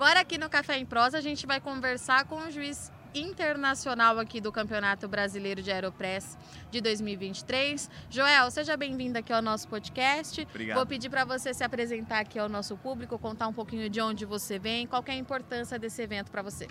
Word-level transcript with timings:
agora 0.00 0.20
aqui 0.20 0.38
no 0.38 0.48
Café 0.48 0.78
em 0.78 0.86
Prosa 0.86 1.18
a 1.18 1.20
gente 1.20 1.46
vai 1.46 1.60
conversar 1.60 2.24
com 2.24 2.36
o 2.36 2.50
juiz 2.50 2.90
internacional 3.14 4.18
aqui 4.18 4.40
do 4.40 4.50
Campeonato 4.50 5.06
Brasileiro 5.06 5.60
de 5.60 5.70
Aeropress 5.70 6.38
de 6.70 6.80
2023. 6.80 7.90
Joel, 8.08 8.50
seja 8.50 8.78
bem-vindo 8.78 9.18
aqui 9.18 9.30
ao 9.30 9.42
nosso 9.42 9.68
podcast. 9.68 10.40
Obrigado. 10.48 10.78
Vou 10.78 10.86
pedir 10.86 11.10
para 11.10 11.26
você 11.26 11.52
se 11.52 11.62
apresentar 11.62 12.20
aqui 12.20 12.38
ao 12.38 12.48
nosso 12.48 12.78
público, 12.78 13.18
contar 13.18 13.46
um 13.46 13.52
pouquinho 13.52 13.90
de 13.90 14.00
onde 14.00 14.24
você 14.24 14.58
vem, 14.58 14.86
qual 14.86 15.04
é 15.06 15.10
a 15.10 15.16
importância 15.16 15.78
desse 15.78 16.00
evento 16.00 16.30
para 16.30 16.40
você. 16.40 16.66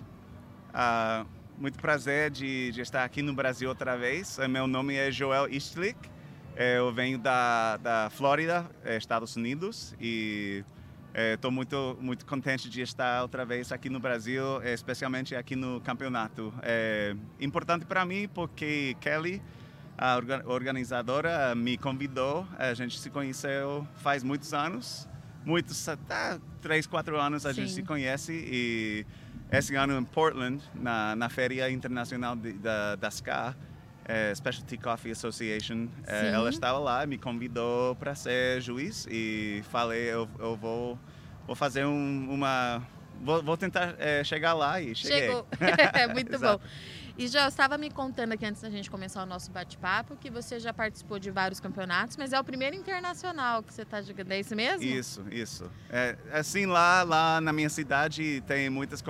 Ah, 0.74 1.24
muito 1.56 1.78
prazer 1.78 2.32
de, 2.32 2.72
de, 2.72 2.82
estar 2.82 3.04
aqui 3.04 3.22
no 3.22 3.36
Brasil 3.36 3.70
outra 3.70 3.96
vez. 3.96 4.40
Meu 4.50 4.66
nome 4.66 4.96
é 4.96 5.12
Joel 5.12 5.48
Istlik. 5.48 6.00
Eu 6.56 6.92
venho 6.92 7.20
da, 7.20 7.78
da 7.78 8.10
Flórida, 8.10 8.68
Estados 8.84 9.36
Unidos, 9.36 9.94
e 10.02 10.66
Estou 11.14 11.50
é, 11.50 11.54
muito 11.54 11.98
muito 12.00 12.26
contente 12.26 12.70
de 12.70 12.82
estar 12.82 13.22
outra 13.22 13.44
vez 13.46 13.72
aqui 13.72 13.90
no 13.90 14.00
Brasil, 14.00 14.62
especialmente 14.64 15.36
aqui 15.36 15.56
no 15.56 15.82
campeonato. 15.82 16.54
É 16.62 17.16
importante 17.40 17.86
para 17.86 18.06
mim 18.06 18.28
porque 18.28 18.96
Kelly, 19.02 19.42
a 19.98 20.20
organizadora, 20.46 21.56
me 21.56 21.78
convidou. 21.78 22.48
A 22.58 22.74
gente 22.74 23.00
se 23.00 23.10
conheceu 23.10 23.88
faz 23.98 24.24
muitos 24.24 24.54
anos, 24.54 25.08
muitos, 25.44 25.90
até 25.90 26.40
três, 26.62 26.86
quatro 26.86 27.20
anos 27.20 27.46
a 27.46 27.54
Sim. 27.54 27.62
gente 27.62 27.74
se 27.74 27.84
conhece 27.84 28.32
e 28.34 29.06
esse 29.52 29.76
ano 29.76 29.98
em 29.98 30.06
Portland, 30.06 30.64
na, 30.76 31.16
na 31.16 31.28
Feria 31.28 31.72
Internacional 31.72 32.36
de, 32.36 32.54
da, 32.54 32.96
da 32.96 33.10
SCA, 33.10 33.58
é, 34.10 34.34
Specialty 34.34 34.78
Coffee 34.78 35.12
Association. 35.12 35.88
É, 36.08 36.30
ela 36.30 36.50
estava 36.50 36.80
lá, 36.80 37.06
me 37.06 37.18
convidou 37.18 37.96
para 37.96 38.16
ser 38.16 38.60
juiz 38.60 39.08
e 39.10 39.62
falei 39.70 40.06
eu, 40.06 40.28
eu 40.40 40.56
vou 40.56 40.98
vou 41.46 41.56
fazer 41.56 41.86
um, 41.86 42.28
uma 42.32 42.82
vou, 43.22 43.44
vou 43.44 43.56
tentar 43.56 43.96
é, 44.00 44.24
chegar 44.24 44.54
lá 44.54 44.82
e 44.82 44.96
cheguei. 44.96 45.28
Chegou, 45.28 45.48
muito 46.12 46.40
bom. 46.40 46.60
E 47.20 47.28
já 47.28 47.50
estava 47.50 47.78
me 47.78 47.92
contando 47.92 48.32
aqui 48.32 48.46
antes 48.46 48.62
da 48.62 48.70
gente 48.70 48.90
começar 48.90 49.22
o 49.22 49.26
nosso 49.26 49.52
bate-papo 49.52 50.16
que 50.16 50.30
você 50.30 50.58
já 50.58 50.74
participou 50.74 51.20
de 51.20 51.30
vários 51.30 51.60
campeonatos, 51.60 52.16
mas 52.16 52.32
é 52.32 52.40
o 52.40 52.44
primeiro 52.46 52.78
internacional 52.78 53.62
que 53.62 53.74
você 53.74 53.82
está 53.82 54.02
jogando, 54.02 54.32
é 54.32 54.40
isso 54.40 54.56
mesmo? 54.56 54.86
Isso, 54.86 55.26
isso. 55.30 55.70
É, 55.90 56.18
assim, 56.32 56.66
lá, 56.66 57.04
lá 57.04 57.42
na 57.42 57.52
minha 57.52 57.70
cidade 57.70 58.42
tem 58.48 58.70
muitas 58.70 59.04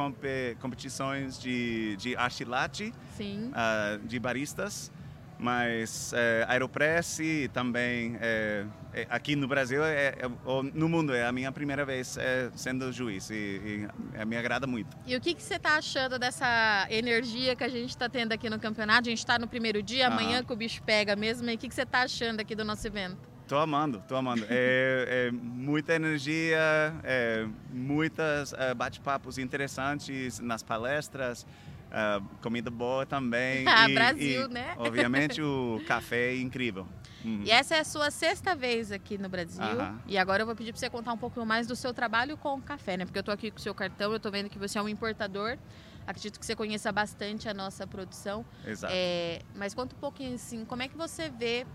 competições 0.60 1.40
de, 1.40 1.98
de 1.98 2.16
arte 2.16 2.44
latte, 2.44 2.92
uh, 3.20 4.00
de 4.08 4.18
baristas 4.18 4.92
mas 5.40 6.12
é, 6.14 6.46
Aeropress 6.50 7.20
também 7.54 8.18
é, 8.20 8.66
é, 8.94 9.08
aqui 9.10 9.38
no 9.38 9.48
Brasil 9.48 9.84
é, 9.86 10.10
é, 10.10 10.32
ou 10.44 10.62
no 10.62 10.90
mundo 10.90 11.14
é 11.14 11.26
a 11.26 11.32
minha 11.32 11.50
primeira 11.50 11.86
vez 11.86 12.18
é, 12.18 12.52
sendo 12.56 12.92
juiz 12.92 13.30
e, 13.30 13.88
e 14.20 14.26
me 14.26 14.36
agrada 14.36 14.68
muito. 14.68 14.98
E 15.08 15.16
o 15.16 15.22
que, 15.22 15.34
que 15.34 15.42
você 15.42 15.56
está 15.56 15.78
achando 15.78 16.20
dessa 16.20 16.86
energia 16.90 17.56
que 17.56 17.64
a 17.64 17.70
gente 17.70 17.90
está 17.90 18.10
tendo 18.10 18.34
aqui 18.34 18.50
no 18.50 18.60
campeonato? 18.60 19.08
A 19.08 19.12
gente 19.12 19.20
está 19.20 19.40
no 19.40 19.48
primeiro 19.48 19.82
dia, 19.82 20.08
amanhã 20.08 20.44
que 20.44 20.52
o 20.52 20.56
bicho 20.56 20.84
pega 20.84 21.16
mesmo. 21.16 21.50
E 21.50 21.56
o 21.56 21.58
que, 21.58 21.70
que 21.70 21.74
você 21.76 21.84
está 21.84 22.02
achando 22.02 22.42
aqui 22.42 22.54
do 22.54 22.66
nosso 22.66 22.86
evento? 22.86 23.18
Tô 23.48 23.58
amando, 23.58 24.04
tô 24.08 24.16
amando. 24.16 24.46
É, 24.50 25.30
é 25.30 25.32
muita 25.32 25.96
energia, 25.96 26.60
é, 27.04 27.48
muitas 27.72 28.54
é, 28.54 28.74
bate-papos 28.76 29.38
interessantes 29.40 30.40
nas 30.40 30.62
palestras. 30.62 31.48
Uh, 31.90 32.24
comida 32.42 32.70
boa 32.70 33.06
também. 33.06 33.66
Ah, 33.70 33.90
e, 33.90 33.94
Brasil, 33.94 34.46
e, 34.46 34.54
né? 34.54 34.76
Obviamente 34.78 35.42
o 35.42 35.82
café 35.88 36.34
é 36.34 36.40
incrível. 36.40 36.88
Uhum. 37.24 37.42
E 37.44 37.52
essa 37.52 37.76
é 37.76 37.80
a 37.80 37.84
sua 37.84 38.12
sexta 38.12 38.56
vez 38.56 38.92
aqui 38.92 39.18
no 39.18 39.28
Brasil. 39.28 39.64
Uhum. 39.64 39.98
E 40.08 40.18
agora 40.18 40.44
eu 40.44 40.46
vou 40.46 40.56
pedir 40.56 40.72
para 40.72 40.80
você 40.80 40.90
contar 40.90 41.14
um 41.14 41.18
pouco 41.18 41.44
mais 41.46 41.68
do 41.68 41.76
seu 41.76 41.94
trabalho 41.94 42.38
com 42.38 42.56
o 42.56 42.62
café, 42.62 42.98
né? 42.98 43.06
Porque 43.06 43.18
eu 43.18 43.22
estou 43.22 43.34
aqui 43.34 43.52
com 43.52 43.58
o 43.58 43.62
seu 43.62 43.74
cartão, 43.74 44.12
eu 44.12 44.18
estou 44.18 44.32
vendo 44.32 44.50
que 44.50 44.58
você 44.58 44.78
é 44.78 44.82
um 44.82 44.90
importador. 44.90 45.58
Acredito 46.06 46.40
que 46.40 46.46
você 46.46 46.56
conheça 46.56 46.92
bastante 46.92 47.50
a 47.50 47.54
nossa 47.54 47.86
produção. 47.86 48.46
Exato. 48.66 48.94
É, 48.96 49.42
mas 49.56 49.74
conta 49.74 49.96
um 49.96 50.00
pouquinho 50.00 50.36
assim, 50.36 50.66
como 50.66 50.82
é 50.82 50.88
que 50.88 50.98
você 50.98 51.30
vê 51.30 51.66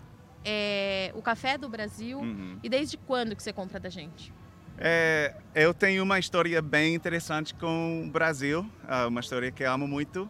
é, 0.45 1.13
o 1.15 1.23
café 1.23 1.57
do 1.57 1.69
Brasil 1.69 2.19
uhum. 2.19 2.59
e 2.63 2.69
desde 2.69 2.97
quando 2.97 3.37
que 3.37 3.43
você 3.43 3.53
compra 3.53 3.79
da 3.79 3.89
gente? 3.89 4.33
É, 4.79 5.35
eu 5.55 5.73
tenho 5.73 6.03
uma 6.03 6.19
história 6.19 6.61
bem 6.61 6.95
interessante 6.95 7.55
com 7.55 8.05
o 8.05 8.11
Brasil, 8.11 8.69
ah, 8.89 9.07
uma 9.07 9.21
história 9.21 9.51
que 9.51 9.63
amo 9.65 9.87
muito. 9.87 10.29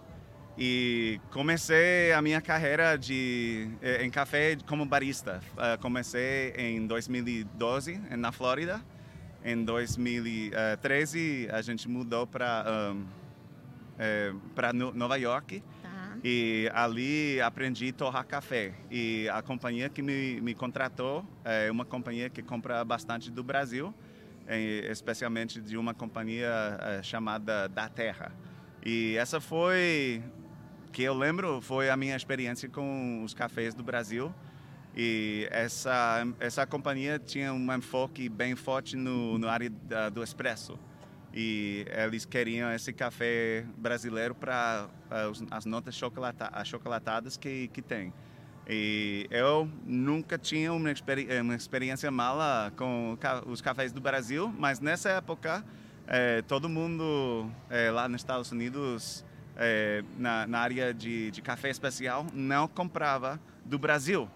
E 0.57 1.21
comecei 1.33 2.13
a 2.13 2.23
minha 2.23 2.41
carreira 2.41 2.97
de, 2.97 3.69
eh, 3.83 4.05
em 4.05 4.11
café 4.11 4.57
como 4.69 4.87
barista. 4.87 5.41
Ah, 5.57 5.77
comecei 5.81 6.53
em 6.57 6.87
2012 6.87 7.99
na 8.17 8.31
Flórida. 8.31 8.81
Em 9.45 9.65
2013 9.65 11.49
a 11.51 11.61
gente 11.61 11.89
mudou 11.89 12.25
para 12.25 12.93
um, 12.95 13.05
é, 13.99 14.33
para 14.55 14.73
Nova 14.73 15.17
York. 15.17 15.61
Tá. 15.83 16.19
E 16.23 16.71
ali 16.73 17.41
aprendi 17.41 17.89
a 17.89 17.93
torrar 17.93 18.25
café. 18.25 18.75
E 18.91 19.29
a 19.31 19.43
companhia 19.43 19.89
que 19.89 20.03
me, 20.03 20.41
me 20.41 20.55
contratou 20.55 21.27
é 21.45 21.69
uma 21.69 21.85
companhia 21.85 22.31
que 22.31 22.43
compra 22.43 22.85
bastante 22.85 23.29
do 23.29 23.43
Brasil 23.43 23.93
especialmente 24.91 25.61
de 25.61 25.77
uma 25.77 25.95
companhia 25.95 26.79
eh, 26.81 27.03
chamada 27.03 27.69
Da 27.69 27.89
Terra. 27.89 28.33
E 28.85 29.17
essa 29.17 29.41
foi, 29.41 30.23
que 30.93 31.03
eu 31.03 31.15
lembro, 31.15 31.61
foi 31.61 31.89
a 31.89 31.97
minha 31.97 32.15
experiência 32.15 32.69
com 32.69 33.23
os 33.25 33.33
cafés 33.33 33.75
do 33.75 33.83
Brasil. 33.83 34.35
E 34.97 35.49
essa, 35.51 36.27
essa 36.39 36.67
companhia 36.67 37.19
tinha 37.19 37.53
um 37.53 37.75
enfoque 37.75 38.29
bem 38.29 38.55
forte 38.55 38.97
no, 38.97 39.39
no 39.39 39.49
área 39.49 39.71
da, 39.71 40.09
do 40.09 40.23
expresso. 40.23 40.79
E 41.33 41.85
eles 41.91 42.25
queriam 42.25 42.73
esse 42.73 42.93
café 42.93 43.67
brasileiro 43.77 44.37
para 44.37 44.89
uh, 45.11 45.47
as 45.51 45.65
notas 45.65 45.97
chocolata, 45.97 46.49
achocolatadas 46.53 47.37
que, 47.37 47.67
que 47.69 47.83
tem. 47.83 48.13
E 48.69 49.27
eu 49.31 49.69
nunca 49.85 50.39
tinha 50.39 50.73
uma, 50.73 50.91
experi 50.91 51.29
uma 51.41 51.55
experiência 51.55 52.11
mala 52.11 52.73
com 52.77 53.17
os 53.47 53.61
cafés 53.61 53.93
do 53.93 54.01
Brasil, 54.01 54.53
mas 54.59 54.81
nessa 54.81 55.11
época 55.11 55.63
é, 56.07 56.43
todo 56.43 56.69
mundo 56.69 57.51
é, 57.71 57.91
lá 57.91 58.09
nos 58.09 58.21
Estados 58.21 58.51
Unidos, 58.53 59.25
é, 59.57 60.03
na, 60.19 60.47
na, 60.47 60.59
área 60.59 60.95
de, 60.95 61.31
de, 61.31 61.43
café 61.43 61.71
especial, 61.71 62.27
não 62.33 62.67
comprava 62.67 63.41
do 63.65 63.79
Brasil. 63.79 64.29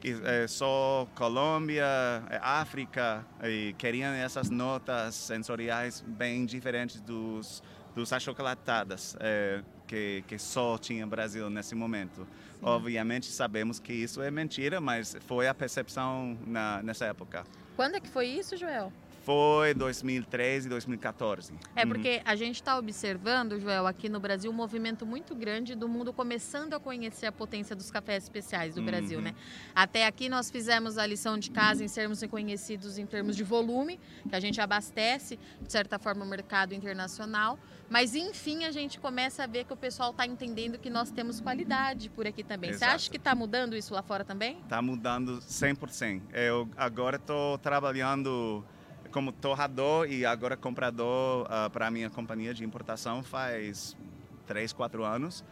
Que, 0.00 0.14
só 0.48 1.08
Colômbia, 1.14 1.86
África, 2.42 3.24
e 3.42 3.74
queriam 3.78 4.12
essas 4.12 4.50
notas 4.50 5.14
sensoriais 5.14 6.04
bem 6.06 6.44
diferentes 6.44 7.00
dos, 7.00 7.62
dos 7.94 8.12
achocolatadas 8.12 9.16
que, 9.94 10.24
que 10.26 10.38
só 10.38 10.76
tinha 10.76 11.06
Brasil 11.06 11.48
nesse 11.48 11.74
momento. 11.74 12.26
Obviamente 12.60 13.26
sabemos 13.26 13.78
que 13.78 13.92
isso 13.92 14.20
é 14.20 14.30
mentira, 14.30 14.80
mas 14.80 15.16
foi 15.20 15.46
a 15.46 15.54
percepção 15.54 16.36
na, 16.44 16.82
nessa 16.82 17.06
época. 17.06 17.44
Quando 17.76 17.94
é 17.94 18.00
que 18.00 18.08
foi 18.08 18.26
isso, 18.26 18.56
Joel? 18.56 18.92
Foi 19.24 19.72
2013 19.72 20.66
e 20.66 20.68
2014. 20.68 21.54
É 21.74 21.86
porque 21.86 22.16
uhum. 22.16 22.22
a 22.26 22.36
gente 22.36 22.56
está 22.56 22.76
observando, 22.76 23.58
Joel, 23.58 23.86
aqui 23.86 24.08
no 24.08 24.20
Brasil, 24.20 24.50
um 24.50 24.54
movimento 24.54 25.06
muito 25.06 25.34
grande 25.34 25.74
do 25.74 25.88
mundo 25.88 26.12
começando 26.12 26.74
a 26.74 26.80
conhecer 26.80 27.26
a 27.26 27.32
potência 27.32 27.74
dos 27.74 27.90
cafés 27.90 28.24
especiais 28.24 28.74
do 28.74 28.80
uhum. 28.80 28.86
Brasil, 28.86 29.22
né? 29.22 29.34
Até 29.74 30.06
aqui 30.06 30.28
nós 30.28 30.50
fizemos 30.50 30.98
a 30.98 31.06
lição 31.06 31.38
de 31.38 31.50
casa 31.50 31.82
em 31.82 31.88
sermos 31.88 32.20
reconhecidos 32.20 32.98
em 32.98 33.06
termos 33.06 33.34
de 33.34 33.42
volume, 33.42 33.98
que 34.28 34.36
a 34.36 34.40
gente 34.40 34.60
abastece, 34.60 35.38
de 35.60 35.72
certa 35.72 35.98
forma, 35.98 36.22
o 36.22 36.28
mercado 36.28 36.74
internacional. 36.74 37.58
Mas, 37.88 38.14
enfim, 38.14 38.64
a 38.64 38.70
gente 38.70 39.00
começa 39.00 39.44
a 39.44 39.46
ver 39.46 39.64
que 39.64 39.72
o 39.72 39.76
pessoal 39.76 40.10
está 40.10 40.26
entendendo 40.26 40.78
que 40.78 40.90
nós 40.90 41.10
temos 41.10 41.40
qualidade 41.40 42.10
por 42.10 42.26
aqui 42.26 42.42
também. 42.42 42.70
Exato. 42.70 42.90
Você 42.90 42.96
acha 42.96 43.10
que 43.10 43.16
está 43.16 43.34
mudando 43.34 43.74
isso 43.74 43.94
lá 43.94 44.02
fora 44.02 44.24
também? 44.24 44.58
Está 44.60 44.82
mudando 44.82 45.38
100%. 45.38 46.22
Eu 46.32 46.68
agora 46.76 47.16
estou 47.16 47.56
trabalhando 47.58 48.64
como 49.14 49.30
torrador 49.30 50.10
e 50.10 50.26
agora 50.26 50.56
comprador 50.56 51.44
uh, 51.44 51.46
ah, 51.48 51.70
para 51.70 51.86
a 51.86 51.90
minha 51.90 52.10
companhia 52.10 52.52
de 52.52 52.64
importação 52.64 53.22
faz 53.22 53.96
três, 54.44 54.72
quatro 54.72 55.04
anos. 55.04 55.44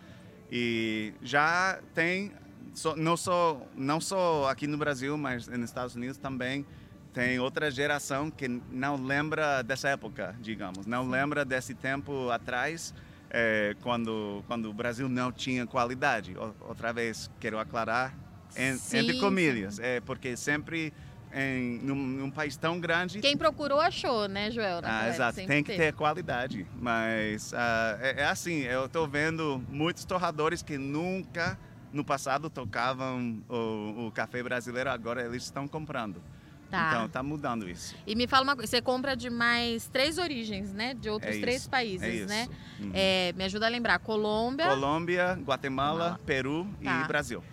E 0.51 1.15
já 1.23 1.79
tem, 1.95 2.33
so, 2.75 2.97
não, 2.97 3.17
só, 3.17 3.65
não 3.77 4.01
só 4.01 4.49
aqui 4.51 4.67
no 4.67 4.77
Brasil, 4.77 5.17
mas 5.17 5.47
nos 5.47 5.71
Estados 5.71 5.95
Unidos 5.95 6.17
também, 6.17 6.67
tem 7.15 7.39
outra 7.39 7.71
geração 7.71 8.33
que 8.33 8.49
não 8.49 8.97
lembra 8.97 9.63
dessa 9.63 9.91
época, 9.91 10.35
digamos, 10.41 10.85
não 10.85 11.09
lembra 11.09 11.45
desse 11.45 11.73
tempo 11.73 12.31
atrás, 12.31 12.93
é, 13.31 13.77
quando, 13.81 14.43
quando 14.49 14.69
o 14.71 14.73
Brasil 14.73 15.09
não 15.09 15.31
tinha 15.31 15.69
qualidade. 15.69 16.35
Outra 16.61 16.93
vez, 16.93 17.31
quero 17.39 17.61
aclarar, 17.61 18.13
en, 18.57 18.77
entre 18.99 19.21
comilhas, 19.21 19.79
é, 19.79 20.01
porque 20.01 20.37
sempre 20.37 20.93
em 21.35 21.79
num, 21.79 21.95
num, 21.95 22.31
país 22.31 22.57
tão 22.57 22.79
grande. 22.79 23.21
Quem 23.21 23.37
procurou 23.37 23.81
achou, 23.81 24.29
né, 24.29 24.51
Joel? 24.51 24.81
Ah, 24.83 25.09
exato, 25.09 25.37
tem 25.47 25.63
que 25.63 25.77
ter 25.77 25.93
qualidade. 25.95 26.67
Mas 26.81 27.53
uh, 27.53 27.57
é, 28.01 28.15
é, 28.19 28.25
assim, 28.27 28.61
eu 28.61 28.87
estou 28.87 29.09
vendo 29.09 29.63
muitos 29.69 30.05
torradores 30.05 30.63
que 30.63 30.77
nunca 30.77 31.59
no 31.93 32.05
passado 32.05 32.49
tocavam 32.49 33.43
o, 33.49 34.07
o, 34.07 34.13
café 34.13 34.43
brasileiro, 34.43 34.91
agora 34.91 35.25
eles 35.25 35.45
estão 35.45 35.69
comprando. 35.69 36.23
Tá. 36.71 36.89
Então 36.89 37.09
tá 37.09 37.23
mudando 37.23 37.69
isso. 37.69 37.95
E 38.07 38.15
me 38.15 38.27
fala 38.27 38.45
uma 38.45 38.57
coisa, 38.57 38.71
você 38.71 38.81
compra 38.81 39.15
de 39.15 39.29
mais 39.29 39.89
três 39.89 40.17
origens, 40.17 40.73
né? 40.73 40.95
De 40.95 41.11
outros 41.11 41.37
É 41.37 41.41
três 41.41 41.61
isso, 41.61 41.71
países, 41.71 42.23
é 42.23 42.27
né? 42.27 42.49
Uhum. 42.81 42.91
É, 42.95 43.35
me 43.37 43.45
ajuda 43.45 43.67
a 43.67 43.69
lembrar, 43.69 43.99
Colômbia. 43.99 44.69
Colômbia, 44.69 45.35
Guatemala, 45.35 45.99
Guatemala. 45.99 46.21
Peru 46.25 46.67
Tá. 46.83 47.03
e 47.05 47.09
Brasil. 47.09 47.45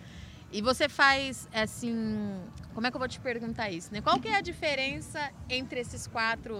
E 0.52 0.60
você 0.60 0.88
faz 0.88 1.48
assim, 1.54 2.40
como 2.74 2.86
é 2.86 2.90
que 2.90 2.96
eu 2.96 2.98
vou 2.98 3.08
te 3.08 3.20
perguntar 3.20 3.70
isso, 3.70 3.92
né? 3.92 4.00
Qual 4.00 4.18
que 4.18 4.28
é 4.28 4.36
a 4.36 4.40
diferença 4.40 5.30
entre 5.48 5.80
esses 5.80 6.08
quatro 6.08 6.56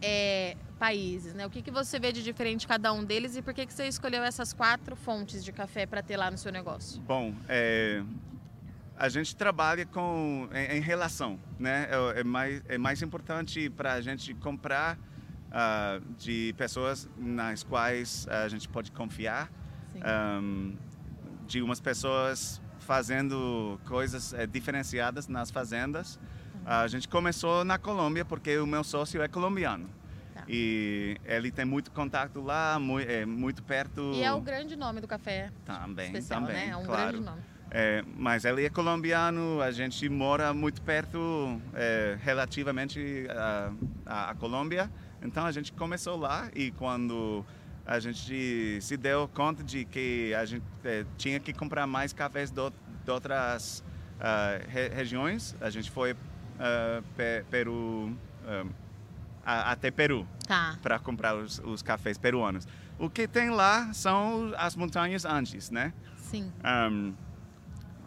é, 0.00 0.56
países, 0.78 1.34
né? 1.34 1.46
O 1.46 1.50
que, 1.50 1.60
que 1.60 1.70
você 1.70 1.98
vê 1.98 2.10
de 2.10 2.22
diferente 2.22 2.66
cada 2.66 2.92
um 2.92 3.04
deles 3.04 3.36
e 3.36 3.42
por 3.42 3.52
que, 3.52 3.66
que 3.66 3.72
você 3.72 3.86
escolheu 3.86 4.22
essas 4.22 4.54
quatro 4.54 4.96
fontes 4.96 5.44
de 5.44 5.52
café 5.52 5.84
para 5.84 6.02
ter 6.02 6.16
lá 6.16 6.30
no 6.30 6.38
seu 6.38 6.50
negócio? 6.50 7.02
Bom, 7.02 7.34
é, 7.48 8.02
a 8.96 9.10
gente 9.10 9.36
trabalha 9.36 9.84
com 9.84 10.48
em, 10.52 10.78
em 10.78 10.80
relação, 10.80 11.38
né? 11.58 11.86
É, 11.90 12.20
é 12.20 12.24
mais 12.24 12.62
é 12.66 12.78
mais 12.78 13.02
importante 13.02 13.68
para 13.68 13.92
a 13.92 14.00
gente 14.00 14.32
comprar 14.34 14.98
ah, 15.52 16.00
de 16.18 16.54
pessoas 16.56 17.08
nas 17.16 17.62
quais 17.62 18.26
a 18.28 18.48
gente 18.48 18.68
pode 18.68 18.90
confiar, 18.92 19.50
ahm, 20.02 20.76
de 21.46 21.62
umas 21.62 21.80
pessoas 21.80 22.60
fazendo 22.88 23.78
coisas 23.84 24.32
eh, 24.32 24.46
diferenciadas 24.46 25.28
nas 25.28 25.50
fazendas. 25.50 26.18
A 26.64 26.86
gente 26.88 27.06
começou 27.06 27.62
na 27.62 27.76
Colômbia 27.76 28.24
porque 28.24 28.56
o 28.56 28.66
meu 28.66 28.82
sócio 28.82 29.20
é 29.20 29.28
colombiano. 29.28 29.90
Tá. 30.34 30.44
E 30.48 31.18
ele 31.26 31.50
tem 31.50 31.66
muito 31.66 31.90
contato 31.90 32.40
lá, 32.40 32.78
muito, 32.78 33.10
é, 33.10 33.26
muito 33.26 33.62
perto. 33.62 34.12
E 34.14 34.22
é 34.22 34.32
o 34.32 34.40
grande 34.40 34.74
nome 34.74 35.02
do 35.02 35.06
café 35.06 35.50
Também, 35.66 36.06
especial, 36.06 36.40
também, 36.40 36.54
né? 36.56 36.68
É 36.68 36.76
um 36.78 36.84
claro. 36.84 37.10
grande 37.10 37.26
nome. 37.26 37.42
É, 37.70 38.02
mas 38.16 38.46
ele 38.46 38.64
é 38.64 38.70
colombiano, 38.70 39.60
a 39.60 39.70
gente 39.70 40.08
mora 40.08 40.54
muito 40.54 40.80
perto, 40.80 41.60
é, 41.74 42.16
relativamente 42.22 43.26
a, 43.28 43.72
a, 44.06 44.30
a 44.30 44.34
Colômbia. 44.34 44.90
Então 45.20 45.44
a 45.44 45.52
gente 45.52 45.72
começou 45.72 46.16
lá 46.16 46.48
e 46.54 46.70
quando 46.70 47.44
a 47.88 47.98
gente 47.98 48.78
se 48.82 48.96
deu 48.98 49.26
conta 49.28 49.64
de 49.64 49.84
que 49.86 50.34
a 50.34 50.44
gente 50.44 50.62
é, 50.84 51.04
tinha 51.16 51.40
que 51.40 51.52
comprar 51.54 51.86
mais 51.86 52.12
cafés 52.12 52.50
do, 52.50 52.70
de 53.04 53.10
outras 53.10 53.82
ah, 54.20 54.60
re- 54.68 54.88
regiões, 54.90 55.56
a 55.60 55.70
gente 55.70 55.90
foi 55.90 56.14
ah, 56.60 57.02
pe, 57.16 57.44
Peru, 57.50 58.14
ah, 58.46 58.64
a- 59.44 59.72
até 59.72 59.90
Peru 59.90 60.26
Tá. 60.46 60.78
para 60.82 60.98
comprar 60.98 61.34
os, 61.34 61.58
os 61.64 61.82
cafés 61.82 62.16
peruanos. 62.18 62.66
O 62.98 63.08
que 63.08 63.26
tem 63.26 63.48
lá 63.50 63.92
são 63.94 64.52
as 64.58 64.76
montanhas 64.76 65.24
Andes, 65.24 65.70
né? 65.70 65.92
Sim. 66.16 66.52
Um, 66.64 67.14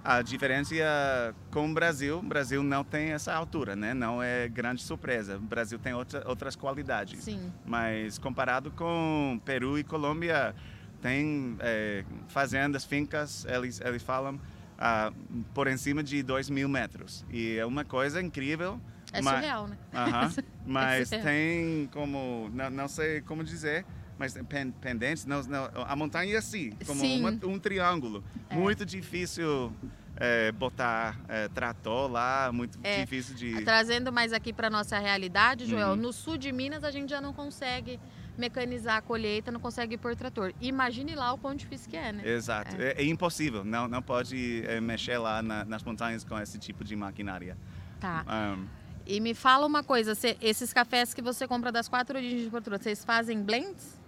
a 0.03 0.21
diferença 0.21 0.73
é 0.75 1.33
com 1.51 1.69
o 1.69 1.73
Brasil, 1.73 2.17
o 2.19 2.23
Brasil 2.23 2.63
não 2.63 2.83
tem 2.83 3.11
essa 3.11 3.33
altura, 3.33 3.75
né? 3.75 3.93
Não 3.93 4.21
é 4.21 4.47
grande 4.47 4.81
surpresa. 4.81 5.37
O 5.37 5.41
Brasil 5.41 5.77
tem 5.77 5.93
outra, 5.93 6.23
outras 6.27 6.55
qualidades. 6.55 7.23
Sim. 7.23 7.51
Mas 7.65 8.17
comparado 8.17 8.71
com 8.71 9.39
Peru 9.45 9.77
e 9.77 9.83
Colômbia, 9.83 10.55
tem 11.01 11.55
é, 11.59 12.03
fazendas, 12.27 12.85
fincas, 12.85 13.45
eles, 13.45 13.81
eles 13.81 14.01
falam, 14.03 14.39
ah, 14.77 15.11
por 15.53 15.67
em 15.67 15.77
cima 15.77 16.01
de 16.03 16.23
2 16.23 16.49
mil 16.49 16.69
metros. 16.69 17.25
E 17.29 17.57
é 17.57 17.65
uma 17.65 17.83
coisa 17.83 18.21
incrível. 18.21 18.79
É 19.13 19.21
mas- 19.21 19.35
surreal, 19.35 19.67
né? 19.67 19.77
Aham. 19.93 20.31
Mas 20.65 21.09
surreal. 21.09 21.25
tem 21.25 21.89
como, 21.91 22.49
não, 22.53 22.69
não 22.69 22.87
sei 22.87 23.19
como 23.21 23.43
dizer, 23.43 23.85
mas 24.21 24.33
pen- 24.47 24.71
pendentes, 24.79 25.25
não, 25.25 25.41
não, 25.43 25.67
a 25.87 25.95
montanha 25.95 26.35
é 26.35 26.37
assim, 26.37 26.71
como 26.85 27.03
uma- 27.03 27.31
um 27.43 27.57
triângulo. 27.57 28.23
É. 28.49 28.55
Muito 28.55 28.85
difícil 28.85 29.73
é, 30.15 30.51
botar 30.51 31.19
é, 31.27 31.47
trator 31.47 32.07
lá, 32.11 32.51
muito 32.53 32.77
É. 32.83 33.01
difícil 33.01 33.33
de... 33.33 33.63
Trazendo 33.63 34.11
mais 34.13 34.31
aqui 34.31 34.53
para 34.53 34.69
nossa 34.69 34.99
realidade, 34.99 35.65
Joel, 35.65 35.89
Uhum. 35.91 35.95
no 35.95 36.13
sul 36.13 36.37
de 36.37 36.51
Minas 36.51 36.83
a 36.83 36.91
gente 36.91 37.09
já 37.09 37.19
não 37.19 37.33
consegue 37.33 37.99
mecanizar 38.37 38.97
a 38.97 39.01
colheita, 39.01 39.51
não 39.51 39.59
consegue 39.59 39.97
pôr 39.97 40.15
trator. 40.15 40.53
Imagine 40.61 41.15
lá 41.15 41.33
o 41.33 41.37
quão 41.39 41.55
difícil 41.55 41.89
que 41.89 41.97
é, 41.97 42.11
né? 42.11 42.21
Exato, 42.27 42.75
é, 42.79 43.01
é 43.01 43.03
impossível, 43.05 43.63
não, 43.65 43.87
não 43.87 44.01
pode 44.01 44.63
é, 44.67 44.79
mexer 44.79 45.17
lá 45.17 45.41
na- 45.41 45.65
nas 45.65 45.81
montanhas 45.83 46.23
com 46.23 46.39
esse 46.39 46.59
tipo 46.59 46.83
de 46.83 46.95
maquinária. 46.95 47.57
Tá. 47.99 48.23
Um, 48.55 48.67
E 49.07 49.19
me 49.19 49.33
fala 49.33 49.65
uma 49.65 49.83
coisa, 49.83 50.13
você- 50.13 50.37
esses 50.39 50.71
cafés 50.71 51.11
que 51.11 51.21
você 51.23 51.47
compra 51.47 51.71
das 51.71 51.89
quatro 51.89 52.15
origens 52.15 52.43
de 52.43 52.49
Portugal, 52.51 52.79
vocês 52.79 53.03
fazem 53.03 53.41
blends? 53.41 53.99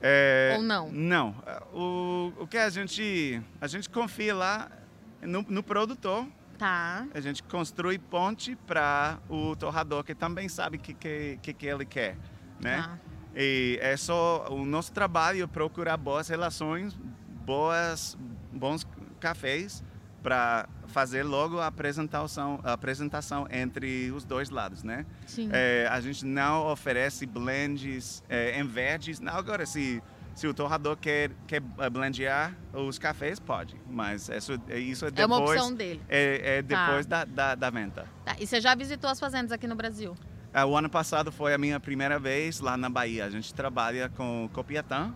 É, 0.00 0.54
Ou 0.56 0.62
não? 0.62 0.90
Não. 0.90 1.34
O, 1.72 2.32
o 2.40 2.46
que 2.46 2.56
a 2.56 2.70
gente, 2.70 3.42
a 3.60 3.66
gente 3.66 3.88
confia 3.88 4.34
lá 4.34 4.70
no, 5.22 5.42
no 5.42 5.62
produtor, 5.62 6.26
Tá. 6.56 7.06
a 7.14 7.20
gente 7.20 7.42
construi 7.44 7.98
ponte 7.98 8.56
para 8.66 9.18
o 9.28 9.54
torrador 9.54 10.02
que 10.02 10.12
também 10.12 10.48
sabe 10.48 10.76
o 10.76 10.80
que, 10.80 10.92
que, 11.40 11.52
que, 11.54 11.66
ele 11.66 11.84
quer, 11.84 12.16
né? 12.60 12.82
Tá. 12.82 12.98
E 13.36 13.78
é 13.80 13.96
só 13.96 14.48
o 14.50 14.64
nosso 14.64 14.92
trabalho 14.92 15.46
procurar 15.46 15.96
boas 15.96 16.28
relações, 16.28 16.98
boas, 17.44 18.18
bons 18.52 18.84
cafés 19.20 19.84
para 20.28 20.68
fazer 20.88 21.22
logo 21.22 21.58
a 21.58 21.66
apresentação, 21.68 22.60
a 22.62 22.74
apresentação 22.74 23.46
entre 23.50 24.10
os 24.10 24.24
dois 24.26 24.50
lados, 24.50 24.82
né? 24.82 25.06
Sim. 25.26 25.48
É, 25.50 25.88
a 25.90 25.98
gente 26.02 26.26
não 26.26 26.66
oferece 26.66 27.24
blends 27.24 28.22
é, 28.28 28.60
em 28.60 28.66
verdes. 28.66 29.20
Não, 29.20 29.32
agora, 29.34 29.64
se, 29.64 30.02
se 30.34 30.46
o 30.46 30.52
torrador 30.52 30.98
quer, 30.98 31.30
quer 31.46 31.62
eh, 31.78 31.88
blendear 31.90 32.54
os 32.74 32.98
cafés, 32.98 33.40
pode. 33.40 33.74
Mas 33.88 34.28
isso, 34.28 34.52
isso 34.68 35.06
é 35.06 35.10
É 35.16 35.24
uma 35.24 35.38
depois, 35.38 35.58
opção 35.60 35.74
dele. 35.74 36.02
é, 36.10 36.58
é 36.58 36.62
Tá. 36.62 36.84
depois 36.86 37.06
da, 37.06 37.24
da, 37.24 37.54
da 37.54 37.70
venda. 37.70 38.04
Tá. 38.26 38.36
E 38.38 38.46
você 38.46 38.60
já 38.60 38.74
visitou 38.74 39.08
as 39.08 39.18
fazendas 39.18 39.50
aqui 39.50 39.66
no 39.66 39.74
Brasil? 39.76 40.14
Ah, 40.52 40.66
O 40.66 40.76
ano 40.76 40.90
passado 40.90 41.32
foi 41.32 41.54
a 41.54 41.58
minha 41.58 41.80
primeira 41.80 42.18
vez 42.18 42.60
lá 42.60 42.76
na 42.76 42.90
Bahia. 42.90 43.24
A 43.24 43.30
gente 43.30 43.54
trabalha 43.54 44.10
com 44.10 44.46
Copiatã, 44.52 45.14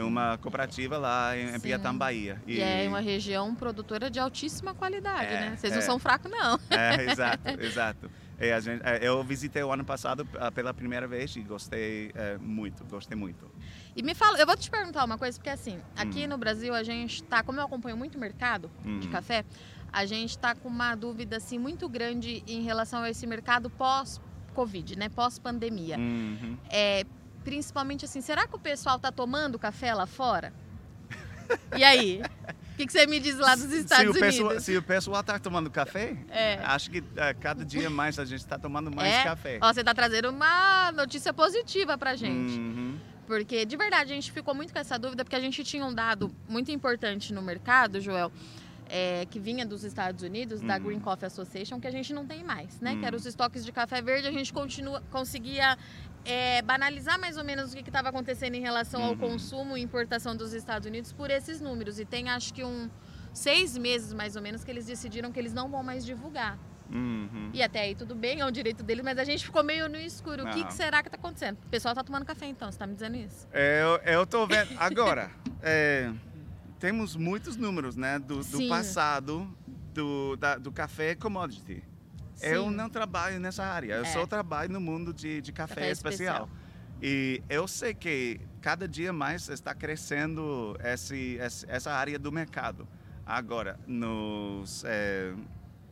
é 0.00 0.04
uma 0.04 0.38
cooperativa 0.38 0.98
lá 0.98 1.36
em, 1.36 1.54
em. 1.54 1.60
Piatã, 1.60 1.94
Bahia. 1.94 2.40
E... 2.46 2.60
é 2.60 2.86
uma 2.88 3.00
região 3.00 3.54
produtora 3.54 4.10
de 4.10 4.18
altíssima 4.18 4.74
qualidade, 4.74 5.26
É, 5.32 5.40
né? 5.50 5.56
Vocês 5.56 5.72
não 5.72 5.80
é. 5.80 5.82
são 5.82 5.98
fracos, 5.98 6.30
não. 6.30 6.58
É, 6.70 7.10
exato, 7.10 7.48
exato. 7.60 8.10
E 8.40 8.50
a 8.50 8.58
gente, 8.58 8.80
é, 8.82 9.06
eu 9.06 9.22
visitei 9.22 9.62
o 9.62 9.70
ano 9.70 9.84
passado 9.84 10.26
ah, 10.38 10.50
pela 10.50 10.72
primeira 10.72 11.06
vez 11.06 11.36
e 11.36 11.42
gostei 11.42 12.10
é, 12.14 12.38
muito, 12.38 12.84
gostei 12.86 13.16
muito. 13.16 13.46
E 13.94 14.02
me 14.02 14.14
fala, 14.14 14.38
eu 14.38 14.46
vou 14.46 14.56
te 14.56 14.70
perguntar 14.70 15.04
uma 15.04 15.18
coisa, 15.18 15.36
porque 15.38 15.50
assim, 15.50 15.78
aqui 15.94 16.24
Hum. 16.24 16.28
no 16.28 16.38
Brasil 16.38 16.74
a 16.74 16.82
gente 16.82 17.22
tá, 17.22 17.42
como 17.42 17.60
eu 17.60 17.64
acompanho 17.64 17.96
muito 17.98 18.16
o 18.16 18.20
mercado 18.20 18.70
de 18.82 19.08
Hum. 19.08 19.10
café, 19.10 19.44
a 19.92 20.06
gente 20.06 20.38
tá 20.38 20.54
com 20.54 20.68
uma 20.68 20.94
dúvida 20.94 21.36
assim 21.36 21.58
muito 21.58 21.86
grande 21.88 22.42
em 22.46 22.62
relação 22.62 23.02
a 23.02 23.10
esse 23.10 23.26
mercado 23.26 23.68
pós-Covid, 23.68 24.96
né? 24.96 25.08
Pós-pandemia. 25.10 25.98
Uhum. 25.98 26.56
É, 26.70 27.04
principalmente 27.44 28.04
assim, 28.04 28.20
será 28.20 28.46
que 28.46 28.54
o 28.54 28.58
pessoal 28.58 28.98
tá 28.98 29.10
tomando 29.12 29.58
café 29.58 29.92
lá 29.94 30.06
fora? 30.06 30.52
E 31.76 31.82
aí? 31.82 32.22
O 32.72 32.76
que, 32.76 32.86
que 32.86 32.92
você 32.92 33.06
me 33.06 33.18
diz 33.20 33.36
lá 33.36 33.54
dos 33.56 33.64
se 33.66 33.80
Estados 33.80 34.16
o 34.16 34.18
Unidos? 34.18 34.62
se 34.64 34.76
o 34.76 34.82
pessoal 34.82 35.20
está 35.20 35.38
tomando 35.38 35.70
café, 35.70 36.16
É. 36.30 36.54
acho 36.64 36.90
que 36.90 37.02
é, 37.16 37.34
cada 37.34 37.64
dia 37.64 37.90
mais 37.90 38.18
a 38.18 38.24
gente 38.24 38.38
está 38.40 38.58
tomando 38.58 38.90
mais 38.94 39.12
É? 39.12 39.24
café. 39.24 39.58
Ó, 39.60 39.72
você 39.72 39.82
tá 39.84 39.92
trazendo 39.92 40.30
uma 40.30 40.90
notícia 40.92 41.32
positiva 41.32 41.98
pra 41.98 42.14
gente. 42.16 42.58
Uhum. 42.58 42.98
Porque, 43.26 43.64
de 43.66 43.76
verdade, 43.76 44.12
a 44.12 44.14
gente 44.14 44.32
ficou 44.32 44.54
muito 44.54 44.72
com 44.72 44.78
essa 44.78 44.98
dúvida, 44.98 45.24
porque 45.24 45.36
a 45.36 45.40
gente 45.40 45.62
tinha 45.62 45.84
um 45.84 45.92
dado 45.94 46.34
muito 46.48 46.70
importante 46.70 47.32
no 47.34 47.42
mercado, 47.42 48.00
Joel, 48.00 48.32
é, 48.88 49.24
que 49.26 49.38
vinha 49.38 49.64
dos 49.66 49.84
Estados 49.84 50.22
Unidos, 50.24 50.60
da 50.60 50.76
Uhum. 50.76 50.82
Green 50.84 51.00
Coffee 51.00 51.26
Association, 51.26 51.78
que 51.80 51.86
a 51.86 51.92
gente 51.92 52.12
não 52.14 52.26
tem 52.26 52.42
mais, 52.42 52.80
né? 52.80 52.96
Que 52.96 53.04
eram 53.04 53.16
Uhum. 53.16 53.20
os 53.20 53.26
estoques 53.26 53.64
de 53.64 53.70
café 53.72 54.00
verde, 54.00 54.26
a 54.26 54.32
gente 54.32 54.52
continua, 54.52 55.00
conseguia 55.10 55.76
é, 56.24 56.60
banalizar 56.62 57.18
mais 57.18 57.36
ou 57.36 57.44
menos 57.44 57.72
o 57.72 57.76
que 57.76 57.88
estava 57.88 58.08
acontecendo 58.10 58.54
em 58.54 58.60
relação 58.60 59.02
ao 59.02 59.10
Uhum. 59.12 59.18
consumo 59.18 59.76
e 59.76 59.80
importação 59.82 60.36
dos 60.36 60.52
Estados 60.52 60.86
Unidos 60.86 61.12
por 61.12 61.30
esses 61.30 61.60
números. 61.60 61.98
E 61.98 62.04
tem, 62.04 62.28
acho 62.28 62.52
que, 62.54 62.62
um 62.64 62.88
seis 63.32 63.76
meses, 63.78 64.12
mais 64.12 64.36
ou 64.36 64.42
menos, 64.42 64.62
que 64.64 64.70
eles 64.70 64.86
decidiram 64.86 65.30
que 65.32 65.38
eles 65.38 65.52
não 65.54 65.68
vão 65.70 65.82
mais 65.82 66.04
divulgar. 66.04 66.58
Uhum. 66.90 67.50
E 67.54 67.62
até 67.62 67.82
aí 67.82 67.94
tudo 67.94 68.14
bem, 68.16 68.40
é 68.40 68.44
um 68.46 68.50
direito 68.50 68.82
deles, 68.82 69.04
mas 69.04 69.16
a 69.16 69.22
gente 69.24 69.44
ficou 69.44 69.62
meio 69.62 69.88
no 69.88 69.96
escuro. 69.96 70.44
O 70.44 70.50
que, 70.50 70.60
Ah. 70.62 70.66
que 70.66 70.74
será 70.74 71.02
que 71.02 71.08
está 71.08 71.16
acontecendo? 71.16 71.56
O 71.64 71.68
pessoal 71.68 71.94
tá 71.94 72.02
tomando 72.02 72.24
café 72.24 72.46
então, 72.46 72.70
você 72.70 72.76
tá 72.78 72.86
me 72.86 72.94
dizendo 72.94 73.16
isso? 73.16 73.46
Eu, 73.52 73.96
eu 74.12 74.26
tô 74.26 74.44
vendo. 74.46 74.70
Agora, 74.76 75.30
é, 75.62 76.12
temos 76.80 77.14
muitos 77.14 77.56
números, 77.56 77.94
né? 77.96 78.18
Do, 78.18 78.42
do 78.42 78.68
passado 78.68 79.48
do, 79.94 80.36
da- 80.36 80.56
do 80.58 80.72
café 80.72 81.14
commodity. 81.14 81.82
Eu 82.42 82.70
não 82.70 82.88
trabalho 82.88 83.38
nessa 83.40 83.64
área, 83.64 83.94
eu 83.94 84.02
É. 84.02 84.12
só 84.12 84.26
trabalho 84.26 84.72
no 84.72 84.80
mundo 84.80 85.12
de, 85.12 85.40
de 85.40 85.52
café, 85.52 85.74
Café 85.74 85.90
especial. 85.90 86.48
E 87.02 87.42
eu 87.48 87.66
sei 87.66 87.94
que 87.94 88.40
cada 88.60 88.86
dia 88.86 89.12
mais 89.12 89.48
está 89.48 89.74
crescendo 89.74 90.76
esse, 90.84 91.38
essa 91.68 91.92
área 91.92 92.18
do 92.18 92.30
mercado. 92.30 92.86
Agora, 93.24 93.78
nos, 93.86 94.82
é, 94.84 95.32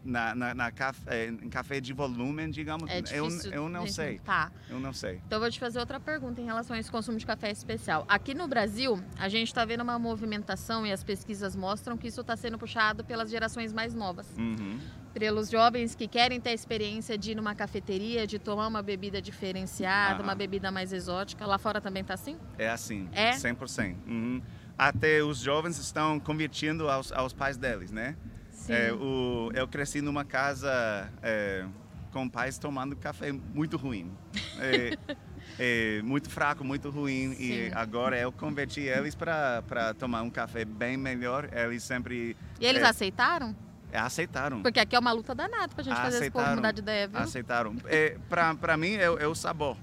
na, 0.05 0.35
na, 0.35 0.55
na 0.55 0.71
café, 0.71 1.29
em 1.29 1.49
café 1.49 1.81
de 1.81 1.93
volume, 1.93 2.51
digamos, 2.51 2.91
É 2.91 2.99
eu, 2.99 3.03
difícil. 3.29 3.53
eu 3.53 3.69
não 3.69 3.87
sei. 3.87 4.19
Tá. 4.19 4.51
Eu 4.69 4.79
não 4.81 4.93
sei. 4.93 5.21
Então 5.27 5.37
eu 5.37 5.41
vou 5.41 5.51
te 5.51 5.59
fazer 5.59 5.79
outra 5.79 5.99
pergunta 6.01 6.41
em 6.41 6.45
relação 6.45 6.77
a 6.77 6.79
esse 6.79 6.91
consumo 6.91 7.17
de 7.17 7.25
café 7.25 7.51
especial. 7.51 8.05
Aqui 8.09 8.35
no 8.35 8.47
Brasil, 8.49 9.03
a 9.19 9.29
gente 9.29 9.49
está 9.49 9.65
vendo 9.65 9.83
uma 9.83 9.99
movimentação 9.99 10.87
e 10.87 10.93
as 10.93 11.03
pesquisas 11.05 11.55
mostram 11.57 11.97
que 11.97 12.09
isso 12.09 12.21
está 12.21 12.37
sendo 12.37 12.59
puxado 12.59 13.03
pelas 13.05 13.31
gerações 13.31 13.73
mais 13.73 13.95
novas. 13.95 14.27
Uhum. 14.37 14.79
Pelos 15.19 15.51
jovens 15.51 15.95
que 15.95 16.07
querem 16.07 16.41
ter 16.41 16.51
a 16.51 16.55
experiência 16.55 17.19
de 17.19 17.33
ir 17.33 17.35
numa 17.35 17.55
cafeteria, 17.55 18.27
de 18.27 18.39
tomar 18.39 18.67
uma 18.69 18.83
bebida 18.83 19.21
diferenciada, 19.21 20.23
uma 20.23 20.35
bebida 20.35 20.71
mais 20.71 20.93
exótica. 20.93 21.45
Lá 21.47 21.59
fora 21.59 21.81
também 21.81 22.05
tá 22.05 22.15
assim? 22.15 22.37
É 22.57 22.69
assim, 22.69 23.09
É? 23.13 23.33
100%. 23.33 23.97
Uhum. 24.07 24.43
Até 24.77 25.23
os 25.23 25.39
jovens 25.39 25.77
estão 25.79 26.21
convertindo 26.21 26.89
aos, 26.89 27.11
aos 27.11 27.33
pais 27.33 27.57
deles, 27.57 27.91
né? 27.91 28.17
Sim. 28.53 28.73
É, 28.73 28.93
o, 28.93 29.51
eu 29.55 29.67
cresci 29.67 30.01
numa 30.01 30.25
casa 30.25 31.11
é, 31.21 31.65
com 32.13 32.29
pais 32.29 32.59
tomando 32.59 32.95
café 32.95 33.33
muito 33.33 33.77
ruim. 33.77 34.13
É, 34.59 34.99
é, 35.59 36.03
muito 36.03 36.31
fraco, 36.31 36.63
muito 36.63 36.91
ruim. 36.91 37.33
E 37.33 37.71
Sim. 37.71 37.71
agora 37.75 38.19
eu 38.19 38.31
converti 38.31 38.81
eles 38.83 39.15
para 39.15 39.95
tomar 39.99 40.23
um 40.23 40.31
café 40.31 40.65
bem 40.65 40.97
melhor. 40.97 41.49
Eles 41.53 41.83
sempre 41.83 42.37
E 42.61 42.67
eles 42.67 42.83
é, 42.83 42.87
aceitaram? 42.87 43.55
Aceitaram. 43.97 44.63
Porque 44.63 44.81
aqui 44.81 44.95
é 44.95 44.99
uma 44.99 45.13
luta 45.13 45.35
danada 45.35 45.69
pra 45.75 45.83
gente 45.83 45.97
fazer 45.97 46.19
esse 46.19 46.31
povo 46.31 46.39
Aceitaram. 46.45 46.57
mudar 46.57 46.73
de 46.73 46.81
ideia, 46.81 47.09
viu? 47.09 47.19
Aceitaram. 47.21 47.77
É, 47.87 48.17
para 48.61 48.77
mim, 48.77 48.95
é, 48.95 49.09
o- 49.11 49.19
é 49.19 49.27
o 49.27 49.35
sabor. 49.35 49.77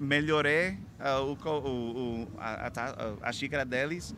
Melhorei 0.00 0.78
ah, 0.98 1.20
o, 1.20 1.32
o, 1.34 2.28
a, 2.38 2.66
a 2.66 3.28
a 3.28 3.32
xícara 3.32 3.64
deles 3.64 4.14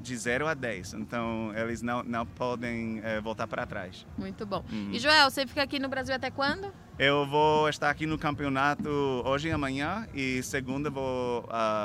de 0.00 0.16
0 0.16 0.46
a 0.46 0.54
10. 0.54 0.94
Então, 0.94 1.52
eles 1.54 1.82
não, 1.82 2.02
não 2.04 2.24
podem 2.24 3.00
eh, 3.04 3.20
voltar 3.20 3.46
para 3.46 3.66
trás. 3.66 4.06
Muito 4.16 4.46
bom. 4.46 4.64
Uhum. 4.70 4.90
E 4.92 4.98
Joel, 4.98 5.28
você 5.30 5.46
fica 5.46 5.62
aqui 5.62 5.78
no 5.78 5.88
Brasil 5.88 6.14
até 6.14 6.30
quando? 6.30 6.72
Eu 6.98 7.26
vou 7.26 7.68
estar 7.68 7.90
aqui 7.90 8.06
no 8.06 8.16
campeonato 8.16 8.88
hoje 9.24 9.48
e 9.48 9.50
amanhã. 9.52 10.06
E 10.14 10.42
segunda 10.42 10.88
vou 10.88 11.42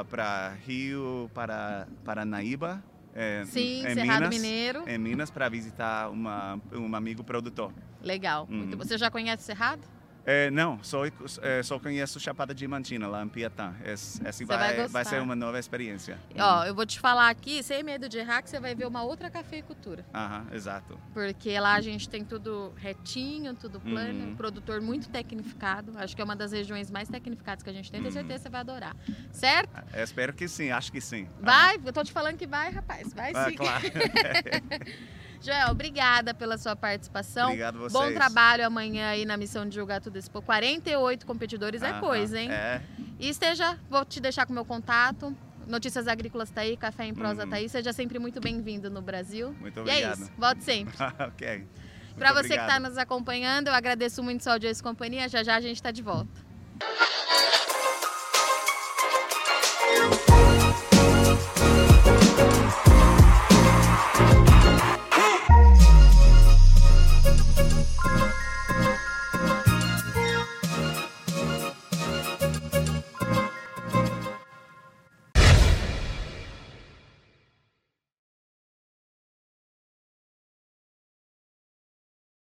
para 0.10 0.54
Rio, 0.66 1.30
para 1.34 1.88
Paranaíba. 2.06 2.84
Eh, 3.16 3.44
Sim, 3.46 3.86
em 3.86 3.94
Cerrado 3.94 4.24
Minas, 4.24 4.30
Mineiro. 4.30 4.84
Em 4.88 4.98
Minas, 4.98 5.30
para 5.30 5.50
visitar 5.50 6.10
uma, 6.10 6.60
um 6.72 6.96
amigo 6.96 7.24
produtor. 7.24 7.72
Legal. 8.02 8.48
Uhum. 8.50 8.72
Você 8.78 8.98
já 8.98 9.10
conhece 9.10 9.44
Cerrado? 9.44 9.82
É, 10.26 10.50
não, 10.52 10.82
só, 10.82 11.02
é, 11.42 11.62
só 11.64 11.78
conheço 11.78 12.18
Chapada 12.18 12.56
Diamantina, 12.56 13.08
lá 13.08 13.22
em 13.24 13.28
Piatã. 13.28 13.74
Esse, 13.86 14.26
esse 14.26 14.46
vai 14.46 14.58
vai, 14.78 14.88
vai 14.88 15.04
ser 15.04 15.22
uma 15.22 15.36
nova 15.36 15.60
experiência. 15.60 16.18
Ó, 16.40 16.64
eu 16.64 16.74
vou 16.74 16.86
te 16.86 16.98
falar 16.98 17.30
aqui, 17.30 17.62
sem 17.62 17.84
medo 17.84 18.08
de 18.08 18.20
errar, 18.20 18.42
que 18.42 18.50
você 18.50 18.58
vai 18.58 18.74
ver 18.74 18.88
uma 18.88 19.04
outra 19.04 19.30
cafeicultura. 19.30 20.06
Aham, 20.14 20.48
exato. 20.54 20.98
Porque 21.14 21.60
lá 21.60 21.74
a 21.74 21.82
gente 21.82 22.08
tem 22.08 22.24
tudo 22.24 22.74
retinho, 22.78 23.54
tudo 23.54 23.82
plano, 23.82 24.24
Uhum. 24.24 24.30
um 24.32 24.36
produtor 24.36 24.80
muito 24.80 25.10
tecnificado. 25.10 25.92
Acho 25.98 26.16
que 26.16 26.22
é 26.22 26.26
uma 26.26 26.38
das 26.38 26.54
regiões 26.54 26.90
mais 26.90 27.10
tecnificadas 27.10 27.62
que 27.62 27.70
a 27.70 27.74
gente 27.74 27.92
tem. 27.92 28.00
Tenho 28.02 28.08
Uhum. 28.14 28.20
certeza 28.22 28.40
que 28.40 28.44
você 28.44 28.50
vai 28.50 28.62
adorar. 28.62 28.96
Certo? 29.34 29.70
Eu 29.94 30.04
espero 30.06 30.34
que 30.34 30.48
sim, 30.48 30.72
acho 30.72 30.90
que 30.90 31.02
sim. 31.02 31.28
Vai, 31.42 31.76
eu 31.84 31.92
tô 31.92 32.02
te 32.02 32.14
falando 32.14 32.38
que 32.38 32.48
vai, 32.48 32.72
rapaz. 32.72 33.14
Vai 33.14 33.34
Ah, 33.36 33.50
sim. 33.50 33.56
claro. 33.58 33.84
Joel, 35.44 35.72
obrigada 35.72 36.34
pela 36.34 36.58
sua 36.58 36.76
participação. 36.76 37.48
Obrigado 37.48 37.76
a 37.76 37.80
vocês. 37.80 37.92
Bom 37.92 38.14
trabalho 38.14 38.66
amanhã 38.66 39.10
aí 39.10 39.26
na 39.26 39.36
missão 39.36 39.68
de 39.68 39.76
julgar 39.76 40.00
tudo 40.00 40.18
esse 40.18 40.30
povo. 40.30 40.46
48 40.46 41.26
competidores 41.26 41.82
é 41.82 41.94
coisa, 42.00 42.40
hein? 42.40 42.50
É, 42.52 42.82
E 43.20 43.28
esteja, 43.30 43.78
vou 43.90 44.06
te 44.06 44.20
deixar 44.22 44.46
com 44.46 44.52
o 44.52 44.56
meu 44.56 44.64
contato. 44.66 45.36
Notícias 45.68 46.08
Agrícolas 46.08 46.50
tá 46.50 46.62
aí, 46.62 46.76
Café 46.78 47.06
em 47.06 47.14
Prosa 47.14 47.44
Uhum. 47.44 47.50
tá 47.50 47.56
aí. 47.58 47.68
Seja 47.68 47.92
sempre 47.94 48.20
muito 48.20 48.40
bem-vindo 48.40 48.90
no 48.90 49.02
Brasil. 49.02 49.54
muito 49.60 49.78
E 49.78 49.80
é 49.80 49.82
obrigado. 49.82 50.20
isso, 50.22 50.32
volte 50.38 50.64
sempre. 50.64 50.94
ok. 51.28 51.68
Para 52.18 52.32
você 52.32 52.40
que 52.50 52.54
obrigado. 52.54 52.70
está 52.70 52.80
nos 52.80 52.98
acompanhando, 52.98 53.68
eu 53.68 53.74
agradeço 53.74 54.22
muito 54.24 54.44
sua 54.44 54.54
audiência 54.54 54.82
e 54.82 54.84
companhia. 54.84 55.28
Já 55.28 55.44
já 55.44 55.56
a 55.56 55.62
gente 55.62 55.76
está 55.76 55.92
de 55.92 56.02
volta. 56.02 56.42